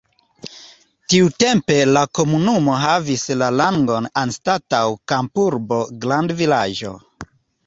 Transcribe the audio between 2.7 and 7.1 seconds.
havis la rangon anstataŭ kampurbo grandvilaĝo.